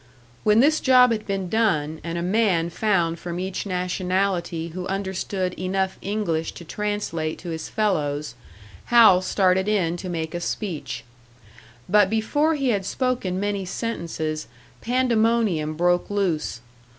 [0.43, 5.53] When this job had been done, and a man found from each nationality who understood
[5.59, 8.33] enough English to translate to his fellows,
[8.85, 11.03] Hal started in to make a speech.
[11.87, 14.47] But before he had spoken many sentences,
[14.81, 16.61] pandemonium broke loose.